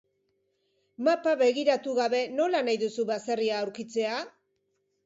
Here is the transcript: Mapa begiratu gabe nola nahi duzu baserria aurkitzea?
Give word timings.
Mapa 1.07 1.33
begiratu 1.43 1.93
gabe 1.99 2.23
nola 2.41 2.65
nahi 2.71 2.83
duzu 2.87 3.07
baserria 3.13 3.63
aurkitzea? 3.67 4.19